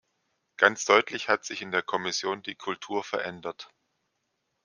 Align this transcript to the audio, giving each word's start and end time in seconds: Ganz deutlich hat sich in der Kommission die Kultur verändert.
Ganz 0.57 0.85
deutlich 0.85 1.29
hat 1.29 1.45
sich 1.45 1.61
in 1.61 1.69
der 1.69 1.83
Kommission 1.83 2.41
die 2.41 2.55
Kultur 2.55 3.03
verändert. 3.03 3.69